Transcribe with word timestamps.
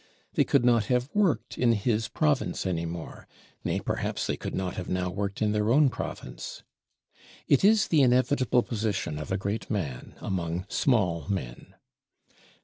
They 0.33 0.43
could 0.43 0.65
not 0.65 0.85
have 0.85 1.11
worked 1.13 1.59
in 1.59 1.73
his 1.73 2.07
province 2.07 2.65
any 2.65 2.87
more; 2.87 3.27
nay 3.63 3.79
perhaps 3.79 4.25
they 4.25 4.35
could 4.35 4.55
not 4.55 4.75
have 4.75 4.89
now 4.89 5.11
worked 5.11 5.43
in 5.43 5.51
their 5.51 5.69
own 5.69 5.89
province. 5.89 6.63
It 7.47 7.63
is 7.63 7.87
the 7.87 8.01
inevitable 8.01 8.63
position 8.63 9.19
of 9.19 9.31
a 9.31 9.37
great 9.37 9.69
man 9.69 10.15
among 10.19 10.65
small 10.69 11.27
men. 11.29 11.75